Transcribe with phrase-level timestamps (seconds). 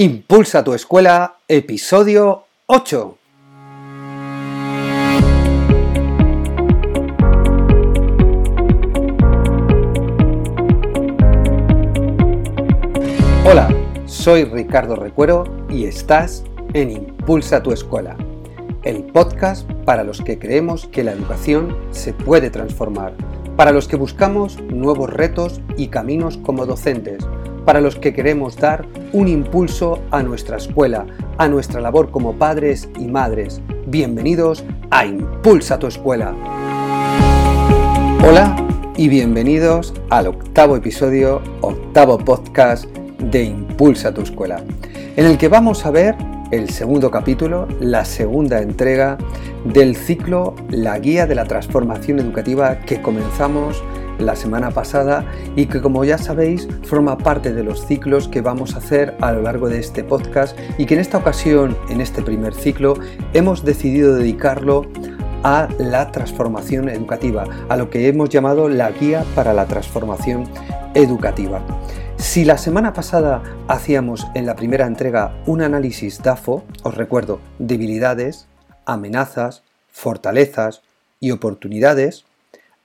[0.00, 3.18] Impulsa tu escuela, episodio 8.
[13.44, 13.68] Hola,
[14.06, 16.44] soy Ricardo Recuero y estás
[16.74, 18.16] en Impulsa tu escuela,
[18.84, 23.14] el podcast para los que creemos que la educación se puede transformar,
[23.56, 27.26] para los que buscamos nuevos retos y caminos como docentes
[27.68, 31.04] para los que queremos dar un impulso a nuestra escuela,
[31.36, 33.60] a nuestra labor como padres y madres.
[33.86, 36.34] Bienvenidos a Impulsa tu escuela.
[38.26, 38.56] Hola
[38.96, 42.86] y bienvenidos al octavo episodio, octavo podcast
[43.18, 44.62] de Impulsa tu escuela,
[45.14, 46.16] en el que vamos a ver
[46.50, 49.18] el segundo capítulo, la segunda entrega
[49.64, 53.82] del ciclo La Guía de la Transformación Educativa que comenzamos
[54.18, 55.24] la semana pasada
[55.56, 59.32] y que como ya sabéis forma parte de los ciclos que vamos a hacer a
[59.32, 62.94] lo largo de este podcast y que en esta ocasión, en este primer ciclo,
[63.34, 64.86] hemos decidido dedicarlo
[65.44, 70.44] a la transformación educativa, a lo que hemos llamado la guía para la transformación
[70.94, 71.62] educativa.
[72.18, 78.46] Si la semana pasada hacíamos en la primera entrega un análisis DAFO, os recuerdo debilidades,
[78.84, 80.82] amenazas, fortalezas
[81.20, 82.26] y oportunidades,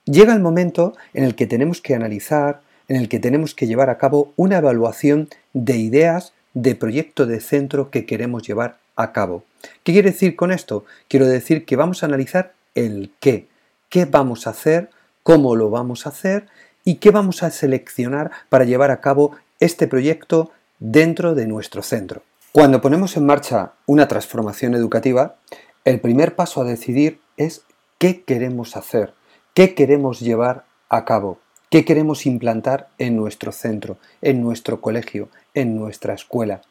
[0.06, 3.88] Llega el momento en el que tenemos que analizar, en el que tenemos que llevar
[3.88, 9.44] a cabo una evaluación de ideas de proyecto de centro que queremos llevar a cabo.
[9.82, 10.84] ¿Qué quiere decir con esto?
[11.08, 13.48] Quiero decir que vamos a analizar el qué,
[13.88, 14.90] qué vamos a hacer,
[15.22, 16.48] cómo lo vamos a hacer
[16.84, 22.22] y qué vamos a seleccionar para llevar a cabo este proyecto dentro de nuestro centro.
[22.52, 25.36] Cuando ponemos en marcha una transformación educativa,
[25.84, 27.62] el primer paso a decidir es
[27.98, 29.14] qué queremos hacer.
[29.54, 31.38] ¿Qué queremos llevar a cabo?
[31.70, 36.62] ¿Qué queremos implantar en nuestro centro, en nuestro colegio, en nuestra escuela?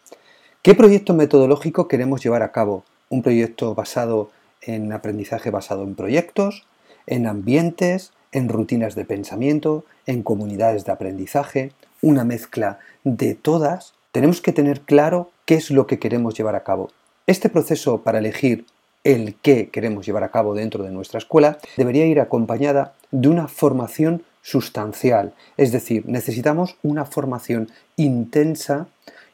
[0.61, 2.85] ¿Qué proyecto metodológico queremos llevar a cabo?
[3.09, 6.65] ¿Un proyecto basado en aprendizaje basado en proyectos,
[7.05, 11.71] en ambientes, en rutinas de pensamiento, en comunidades de aprendizaje?
[12.01, 13.93] Una mezcla de todas.
[14.11, 16.91] Tenemos que tener claro qué es lo que queremos llevar a cabo.
[17.25, 18.65] Este proceso para elegir
[19.05, 23.47] el qué queremos llevar a cabo dentro de nuestra escuela debería ir acompañada de una
[23.47, 25.33] formación sustancial.
[25.57, 28.87] Es decir, necesitamos una formación intensa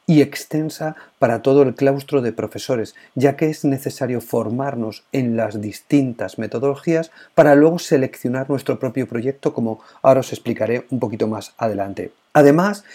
[0.09, 5.62] y extensa para todo el claustro de profesores, ya que es necesario formarnos en las
[5.62, 11.53] distintas metodologías para luego seleccionar nuestro propio proyecto, como ahora os explicaré un poquito más
[11.59, 12.12] adelante.
[12.34, 12.86] Además,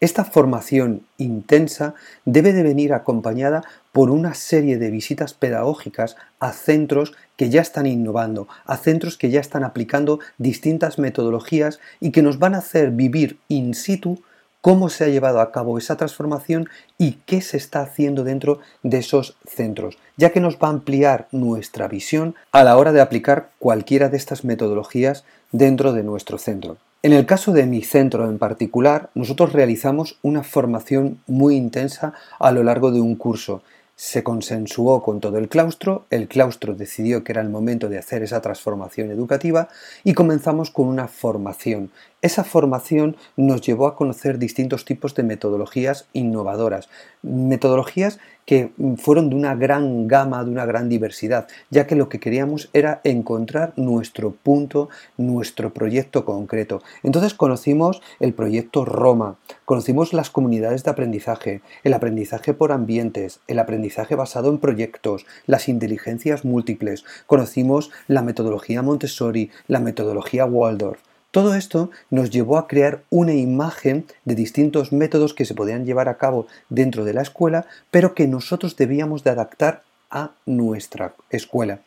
[0.00, 7.14] esta formación intensa debe de venir acompañada por una serie de visitas pedagógicas a centros
[7.36, 12.40] que ya están innovando, a centros que ya están aplicando distintas metodologías y que nos
[12.40, 14.18] van a hacer vivir in situ
[14.64, 18.96] cómo se ha llevado a cabo esa transformación y qué se está haciendo dentro de
[18.96, 23.50] esos centros, ya que nos va a ampliar nuestra visión a la hora de aplicar
[23.58, 26.78] cualquiera de estas metodologías dentro de nuestro centro.
[27.02, 32.50] En el caso de mi centro en particular, nosotros realizamos una formación muy intensa a
[32.50, 33.60] lo largo de un curso.
[33.96, 38.22] Se consensuó con todo el claustro, el claustro decidió que era el momento de hacer
[38.22, 39.68] esa transformación educativa
[40.02, 41.90] y comenzamos con una formación.
[42.24, 46.88] Esa formación nos llevó a conocer distintos tipos de metodologías innovadoras,
[47.20, 52.20] metodologías que fueron de una gran gama, de una gran diversidad, ya que lo que
[52.20, 56.82] queríamos era encontrar nuestro punto, nuestro proyecto concreto.
[57.02, 59.36] Entonces conocimos el proyecto Roma,
[59.66, 65.68] conocimos las comunidades de aprendizaje, el aprendizaje por ambientes, el aprendizaje basado en proyectos, las
[65.68, 70.98] inteligencias múltiples, conocimos la metodología Montessori, la metodología Waldorf.
[71.34, 76.08] Todo esto nos llevó a crear una imagen de distintos métodos que se podían llevar
[76.08, 81.80] a cabo dentro de la escuela, pero que nosotros debíamos de adaptar a nuestra escuela.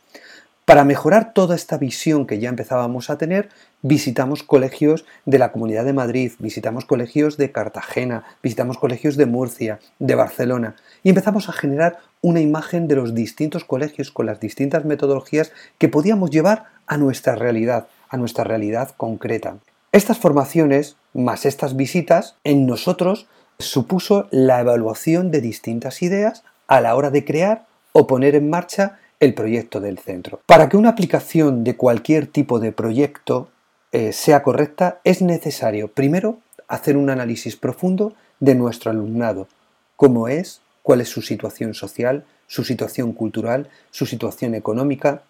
[0.65, 3.47] Para mejorar toda esta visión que ya empezábamos a tener,
[3.81, 9.79] visitamos colegios de la Comunidad de Madrid, visitamos colegios de Cartagena, visitamos colegios de Murcia,
[9.99, 14.83] de Barcelona y empezamos a generar una imagen de los distintos colegios con las distintas
[14.83, 19.57] metodologías que podíamos llevar a nuestra realidad a nuestra realidad concreta.
[19.91, 23.27] Estas formaciones, más estas visitas, en nosotros
[23.59, 28.99] supuso la evaluación de distintas ideas a la hora de crear o poner en marcha
[29.19, 30.41] el proyecto del centro.
[30.45, 33.49] Para que una aplicación de cualquier tipo de proyecto
[33.91, 36.37] eh, sea correcta, es necesario primero
[36.67, 39.47] hacer un análisis profundo de nuestro alumnado,
[39.95, 45.23] cómo es, cuál es su situación social, su situación cultural, su situación económica,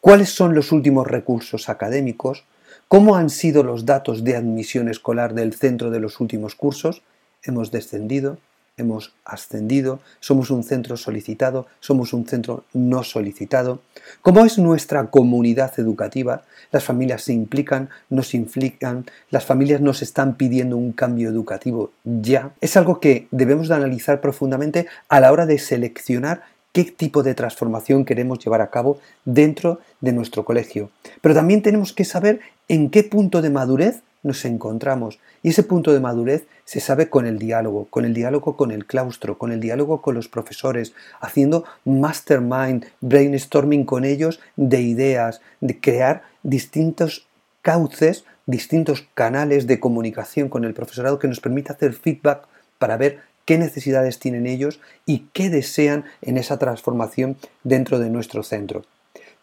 [0.00, 2.44] cuáles son los últimos recursos académicos,
[2.88, 7.02] cómo han sido los datos de admisión escolar del centro de los últimos cursos,
[7.42, 8.38] hemos descendido,
[8.78, 13.80] hemos ascendido, somos un centro solicitado, somos un centro no solicitado.
[14.22, 16.44] ¿Cómo es nuestra comunidad educativa?
[16.70, 22.52] Las familias se implican, nos implican, las familias nos están pidiendo un cambio educativo ya.
[22.60, 26.42] Es algo que debemos de analizar profundamente a la hora de seleccionar
[26.78, 30.90] qué tipo de transformación queremos llevar a cabo dentro de nuestro colegio.
[31.20, 32.38] Pero también tenemos que saber
[32.68, 35.18] en qué punto de madurez nos encontramos.
[35.42, 38.86] Y ese punto de madurez se sabe con el diálogo, con el diálogo con el
[38.86, 45.80] claustro, con el diálogo con los profesores, haciendo mastermind, brainstorming con ellos de ideas, de
[45.80, 47.26] crear distintos
[47.60, 52.46] cauces, distintos canales de comunicación con el profesorado que nos permita hacer feedback
[52.78, 58.42] para ver qué necesidades tienen ellos y qué desean en esa transformación dentro de nuestro
[58.42, 58.84] centro.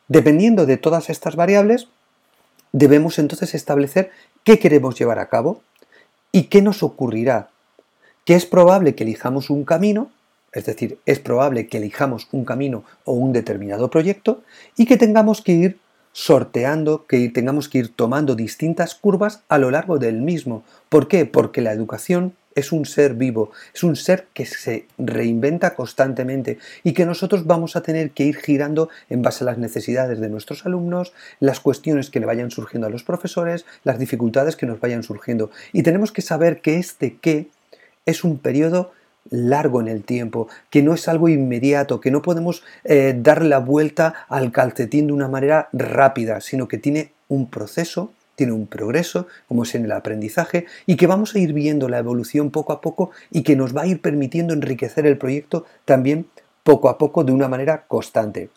[0.07, 1.88] Dependiendo de todas estas variables,
[2.72, 4.12] debemos entonces establecer
[4.44, 5.63] qué queremos llevar a cabo
[6.31, 7.50] y qué nos ocurrirá.
[8.25, 10.12] Que es probable que elijamos un camino,
[10.51, 14.44] es decir, es probable que elijamos un camino o un determinado proyecto
[14.78, 15.80] y que tengamos que ir
[16.13, 20.63] sorteando, que tengamos que ir tomando distintas curvas a lo largo del mismo.
[20.90, 21.25] ¿Por qué?
[21.25, 26.94] Porque la educación es un ser vivo, es un ser que se reinventa constantemente y
[26.94, 30.66] que nosotros vamos a tener que ir girando en base a las necesidades de nuestros
[30.66, 35.04] alumnos, las cuestiones que le vayan surgiendo a los profesores, las dificultades que nos vayan
[35.04, 35.52] surgiendo.
[35.74, 37.50] Y tenemos que saber que este qué
[38.06, 38.92] es un periodo
[39.30, 43.60] largo en el tiempo, que no es algo inmediato, que no podemos eh, dar la
[43.60, 49.28] vuelta al calcetín de una manera rápida, sino que tiene un proceso tiene un progreso,
[49.48, 52.82] como es en el aprendizaje, y que vamos a ir viendo la evolución poco a
[52.82, 56.28] poco y que nos va a ir permitiendo enriquecer el proyecto también
[56.64, 58.50] poco a poco de una manera constante.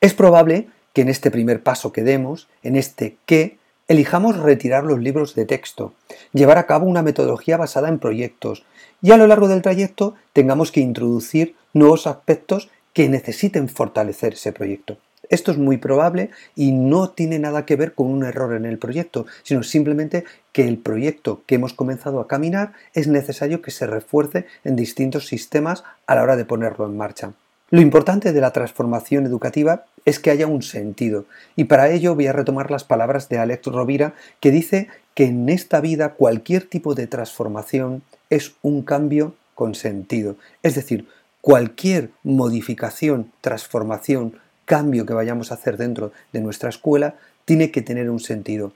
[0.00, 3.58] Es probable que en este primer paso que demos, en este qué,
[3.88, 5.94] elijamos retirar los libros de texto,
[6.32, 8.64] llevar a cabo una metodología basada en proyectos
[9.02, 14.52] y a lo largo del trayecto tengamos que introducir nuevos aspectos que necesiten fortalecer ese
[14.52, 14.96] proyecto.
[15.30, 18.78] Esto es muy probable y no tiene nada que ver con un error en el
[18.78, 23.86] proyecto, sino simplemente que el proyecto que hemos comenzado a caminar es necesario que se
[23.86, 27.32] refuerce en distintos sistemas a la hora de ponerlo en marcha.
[27.70, 32.26] Lo importante de la transformación educativa es que haya un sentido, y para ello voy
[32.26, 36.96] a retomar las palabras de Alex Rovira, que dice que en esta vida cualquier tipo
[36.96, 40.34] de transformación es un cambio con sentido.
[40.64, 41.06] Es decir,
[41.40, 44.34] cualquier modificación, transformación,
[44.70, 48.72] cambio que vayamos a hacer dentro de nuestra escuela tiene que tener un sentido.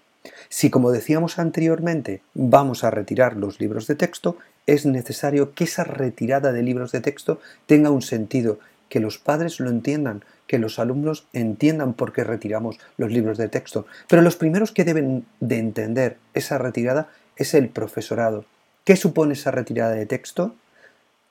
[0.48, 4.36] Si, como decíamos anteriormente, vamos a retirar los libros de texto,
[4.66, 8.58] es necesario que esa retirada de libros de texto tenga un sentido,
[8.88, 13.48] que los padres lo entiendan, que los alumnos entiendan por qué retiramos los libros de
[13.48, 13.86] texto.
[14.08, 17.06] Pero los primeros que deben de entender esa retirada
[17.36, 18.46] es el profesorado.
[18.82, 20.56] ¿Qué supone esa retirada de texto?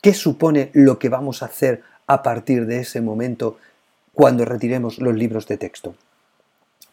[0.02, 3.58] ¿Qué supone lo que vamos a hacer a partir de ese momento
[4.14, 5.96] cuando retiremos los libros de texto.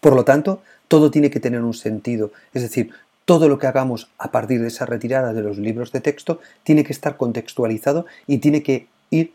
[0.00, 2.90] Por lo tanto, todo tiene que tener un sentido, es decir,
[3.24, 6.82] todo lo que hagamos a partir de esa retirada de los libros de texto tiene
[6.82, 9.34] que estar contextualizado y tiene que ir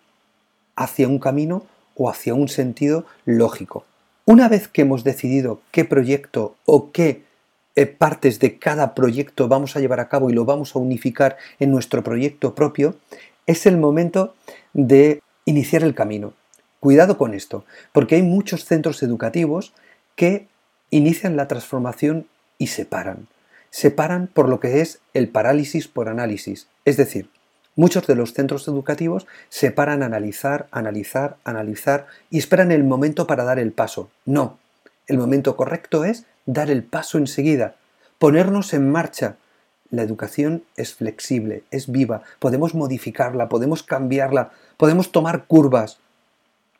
[0.75, 1.65] hacia un camino
[1.95, 3.85] o hacia un sentido lógico.
[4.25, 7.23] Una vez que hemos decidido qué proyecto o qué
[7.75, 11.37] eh, partes de cada proyecto vamos a llevar a cabo y lo vamos a unificar
[11.59, 12.95] en nuestro proyecto propio,
[13.45, 14.33] es el momento
[14.73, 16.33] de iniciar el camino.
[16.85, 19.73] Cuidado con esto, porque hay muchos centros educativos
[20.15, 20.47] que
[20.91, 22.27] inician la transformación
[22.59, 23.27] y se paran.
[23.71, 26.67] Se paran por lo que es el parálisis por análisis.
[26.85, 27.31] Es decir,
[27.75, 33.25] muchos de los centros educativos se paran a analizar, analizar, analizar y esperan el momento
[33.25, 34.11] para dar el paso.
[34.23, 34.59] No,
[35.07, 37.77] el momento correcto es dar el paso enseguida,
[38.19, 39.37] ponernos en marcha.
[39.89, 45.97] La educación es flexible, es viva, podemos modificarla, podemos cambiarla, podemos tomar curvas,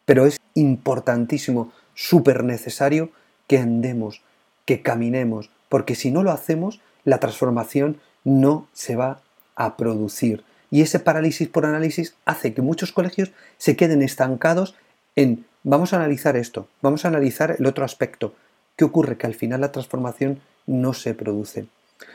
[0.06, 3.10] pero es importantísimo, súper necesario
[3.48, 4.22] que andemos,
[4.66, 9.22] que caminemos, porque si no lo hacemos, la transformación no se va
[9.56, 10.44] a producir.
[10.72, 14.76] Y ese parálisis por análisis hace que muchos colegios se queden estancados
[15.16, 18.34] en vamos a analizar esto, vamos a analizar el otro aspecto.
[18.76, 19.18] ¿Qué ocurre?
[19.18, 21.68] Que al final la transformación no se produce.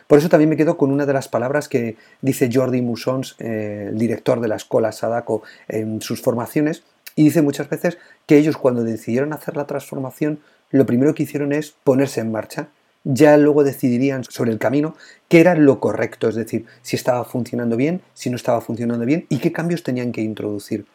[0.06, 3.86] Por eso también me quedo con una de las palabras que dice Jordi Musons, eh,
[3.90, 6.82] el director de la escuela Sadako, en sus formaciones,
[7.20, 11.52] y dice muchas veces que ellos cuando decidieron hacer la transformación, lo primero que hicieron
[11.52, 12.68] es ponerse en marcha.
[13.04, 14.96] Ya luego decidirían sobre el camino
[15.28, 19.26] qué era lo correcto, es decir, si estaba funcionando bien, si no estaba funcionando bien
[19.28, 20.86] y qué cambios tenían que introducir.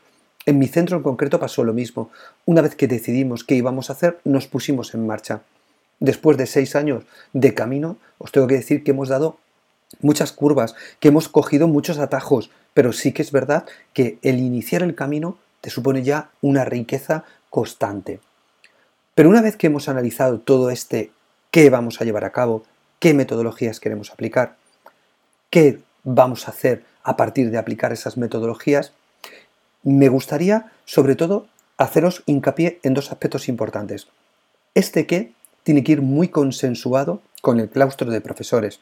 [0.47, 2.09] En mi centro en concreto pasó lo mismo.
[2.45, 5.43] Una vez que decidimos qué íbamos a hacer, nos pusimos en marcha.
[5.99, 7.03] Después de seis años
[7.33, 9.37] de camino, os tengo que decir que hemos dado
[10.01, 14.81] muchas curvas, que hemos cogido muchos atajos, pero sí que es verdad que el iniciar
[14.81, 18.19] el camino te supone ya una riqueza constante.
[19.15, 21.09] Pero una vez que hemos analizado todo este
[21.49, 22.65] qué vamos a llevar a cabo,
[22.99, 24.57] qué metodologías queremos aplicar,
[25.49, 28.93] qué vamos a hacer a partir de aplicar esas metodologías,
[29.81, 34.07] me gustaría sobre todo haceros hincapié en dos aspectos importantes.
[34.75, 35.31] Este qué
[35.63, 38.81] tiene que ir muy consensuado con el claustro de profesores.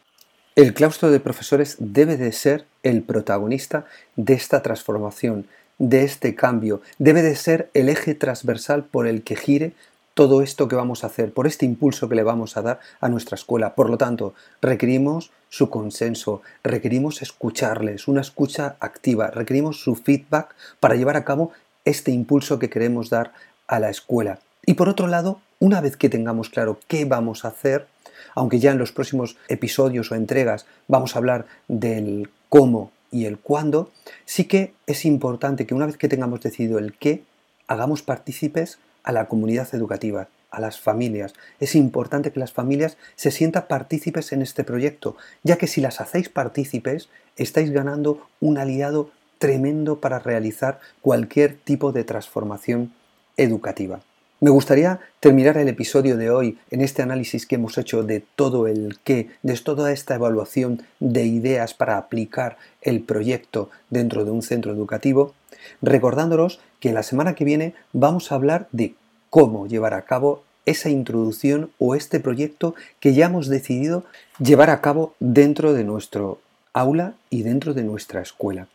[0.58, 3.86] El claustro de profesores debe de ser el protagonista
[4.18, 5.48] de esta transformación,
[5.80, 9.74] de este cambio, debe de ser el eje transversal por el que gire
[10.14, 13.10] todo esto que vamos a hacer, por este impulso que le vamos a dar a
[13.10, 13.74] nuestra escuela.
[13.74, 20.96] Por lo tanto, requerimos su consenso, requerimos escucharles, una escucha activa, requerimos su feedback para
[20.96, 21.52] llevar a cabo
[21.86, 23.34] este impulso que queremos dar
[23.68, 24.40] a la escuela.
[24.66, 27.88] Y por otro lado, una vez que tengamos claro qué vamos a hacer,
[28.36, 33.38] aunque ya en los próximos episodios o entregas vamos a hablar del cómo y el
[33.38, 33.92] cuándo,
[34.26, 37.24] sí que es importante que una vez que tengamos decidido el qué,
[37.68, 41.34] hagamos partícipes a la comunidad educativa, a las familias.
[41.60, 46.02] Es importante que las familias se sientan partícipes en este proyecto, ya que si las
[46.02, 52.94] hacéis partícipes, estáis ganando un aliado tremendo para realizar cualquier tipo de transformación
[53.38, 54.02] educativa.
[54.44, 58.68] Me gustaría terminar el episodio de hoy en este análisis que hemos hecho de todo
[58.68, 64.42] el qué, de toda esta evaluación de ideas para aplicar el proyecto dentro de un
[64.42, 65.34] centro educativo,
[65.82, 68.96] recordándolos que la semana que viene vamos a hablar de
[69.30, 74.04] cómo llevar a cabo esa introducción o este proyecto que ya hemos decidido
[74.40, 76.42] llevar a cabo dentro de nuestro
[76.74, 78.68] aula y dentro de nuestra escuela.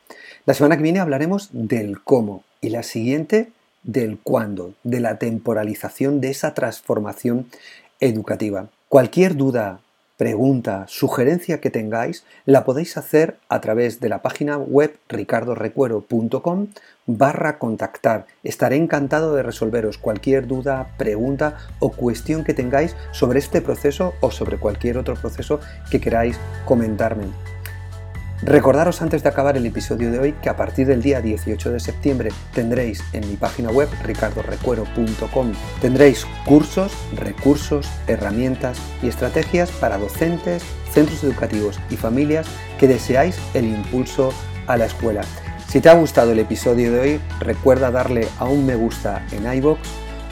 [0.47, 3.51] La semana que viene hablaremos del cómo y la siguiente
[3.89, 7.47] del cuándo, de la temporalización de esa transformación
[8.01, 8.69] educativa.
[8.89, 9.81] Cualquier duda,
[10.19, 16.67] pregunta, sugerencia que tengáis, la podéis hacer a través de la página web ricardorecuero.com
[17.07, 18.27] barra contactar.
[18.45, 24.31] Estaré encantado de resolveros cualquier duda, pregunta o cuestión que tengáis sobre este proceso o
[24.31, 27.58] sobre cualquier otro proceso que queráis comentarme.
[28.43, 31.81] Recordaros antes de acabar el episodio de hoy que a partir del día 18 de
[31.81, 40.63] septiembre tendréis en mi página web ricardorecuero.com tendréis cursos, recursos, herramientas y estrategias para docentes,
[40.93, 42.47] centros educativos y familias
[42.79, 44.33] que deseáis el impulso
[44.69, 45.23] a la escuela.
[45.69, 49.53] Si te ha gustado el episodio de hoy, recuerda darle a un me gusta en
[49.53, 49.81] iBox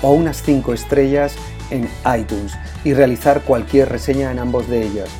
[0.02, 1.34] o unas 5 estrellas
[1.70, 2.52] en iTunes
[2.84, 5.10] y realizar cualquier reseña en ambos de ellos.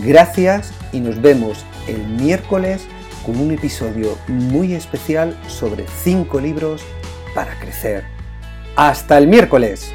[0.00, 2.86] Gracias y nos vemos el miércoles
[3.26, 6.82] con un episodio muy especial sobre 5 libros
[7.34, 8.04] para crecer.
[8.74, 9.92] ¡Hasta el miércoles!